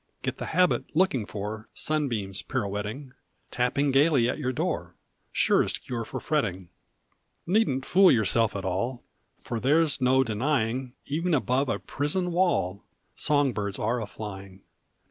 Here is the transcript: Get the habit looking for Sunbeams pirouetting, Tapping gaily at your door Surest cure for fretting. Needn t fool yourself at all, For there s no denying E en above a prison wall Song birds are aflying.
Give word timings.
Get 0.23 0.37
the 0.39 0.47
habit 0.47 0.85
looking 0.95 1.27
for 1.27 1.69
Sunbeams 1.75 2.41
pirouetting, 2.41 3.13
Tapping 3.51 3.91
gaily 3.91 4.27
at 4.27 4.39
your 4.39 4.51
door 4.51 4.95
Surest 5.31 5.83
cure 5.83 6.03
for 6.05 6.19
fretting. 6.19 6.69
Needn 7.45 7.81
t 7.81 7.85
fool 7.87 8.11
yourself 8.11 8.55
at 8.55 8.65
all, 8.65 9.03
For 9.37 9.59
there 9.59 9.83
s 9.83 10.01
no 10.01 10.23
denying 10.23 10.93
E 11.05 11.21
en 11.23 11.35
above 11.35 11.69
a 11.69 11.77
prison 11.77 12.31
wall 12.31 12.83
Song 13.13 13.53
birds 13.53 13.77
are 13.77 13.99
aflying. 13.99 14.61